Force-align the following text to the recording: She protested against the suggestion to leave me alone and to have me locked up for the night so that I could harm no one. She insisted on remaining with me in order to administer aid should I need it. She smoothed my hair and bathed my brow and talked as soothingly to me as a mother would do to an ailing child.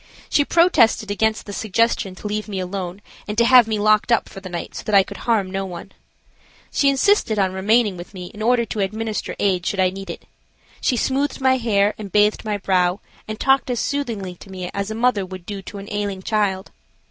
She 0.31 0.43
protested 0.43 1.11
against 1.11 1.45
the 1.45 1.53
suggestion 1.53 2.15
to 2.15 2.25
leave 2.25 2.47
me 2.47 2.59
alone 2.59 3.03
and 3.27 3.37
to 3.37 3.45
have 3.45 3.67
me 3.67 3.77
locked 3.77 4.11
up 4.11 4.27
for 4.27 4.39
the 4.41 4.49
night 4.49 4.73
so 4.73 4.83
that 4.85 4.95
I 4.95 5.03
could 5.03 5.17
harm 5.29 5.51
no 5.51 5.63
one. 5.63 5.91
She 6.71 6.89
insisted 6.89 7.37
on 7.37 7.53
remaining 7.53 7.97
with 7.97 8.15
me 8.15 8.31
in 8.33 8.41
order 8.41 8.65
to 8.65 8.79
administer 8.79 9.35
aid 9.37 9.63
should 9.63 9.79
I 9.79 9.91
need 9.91 10.09
it. 10.09 10.25
She 10.81 10.97
smoothed 10.97 11.39
my 11.39 11.57
hair 11.57 11.93
and 11.99 12.11
bathed 12.11 12.43
my 12.43 12.57
brow 12.57 12.99
and 13.27 13.39
talked 13.39 13.69
as 13.69 13.79
soothingly 13.79 14.33
to 14.37 14.49
me 14.49 14.71
as 14.73 14.89
a 14.89 14.95
mother 14.95 15.23
would 15.23 15.45
do 15.45 15.61
to 15.61 15.77
an 15.77 15.87
ailing 15.91 16.23
child. 16.23 16.71